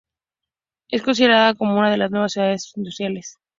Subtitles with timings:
[0.89, 3.37] Es considerada como una de las nuevas ciudades industriales.